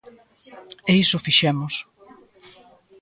[0.93, 1.73] E iso fixemos.